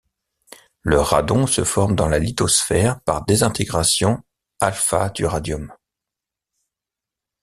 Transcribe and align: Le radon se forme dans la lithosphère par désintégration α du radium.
Le 0.81 0.99
radon 0.99 1.45
se 1.45 1.63
forme 1.63 1.95
dans 1.95 2.07
la 2.09 2.17
lithosphère 2.17 2.99
par 3.01 3.23
désintégration 3.23 4.23
α 4.59 5.11
du 5.11 5.27
radium. 5.27 5.71